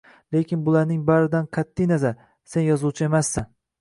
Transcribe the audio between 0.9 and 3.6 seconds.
baridan qatʼi nazar, sen yozuvchi emassan…